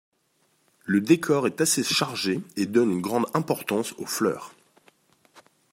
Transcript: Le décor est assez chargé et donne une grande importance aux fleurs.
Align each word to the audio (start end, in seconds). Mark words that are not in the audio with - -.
Le 0.85 0.99
décor 0.99 1.45
est 1.45 1.61
assez 1.61 1.83
chargé 1.83 2.39
et 2.57 2.65
donne 2.65 2.89
une 2.89 3.01
grande 3.01 3.27
importance 3.35 3.93
aux 3.99 4.07
fleurs. 4.07 4.51